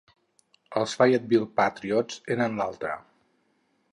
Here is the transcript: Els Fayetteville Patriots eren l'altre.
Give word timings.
Els 0.79 0.95
Fayetteville 1.01 1.49
Patriots 1.61 2.17
eren 2.37 2.57
l'altre. 2.61 2.97